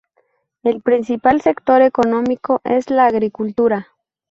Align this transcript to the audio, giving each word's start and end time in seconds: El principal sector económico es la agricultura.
El 0.63 0.81
principal 0.81 1.41
sector 1.41 1.83
económico 1.83 2.59
es 2.63 2.89
la 2.89 3.05
agricultura. 3.05 3.89